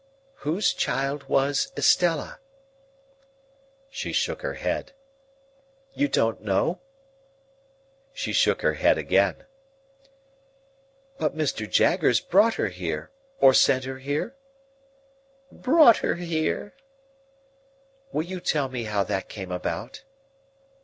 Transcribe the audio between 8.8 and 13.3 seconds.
again. "But Mr. Jaggers brought her here,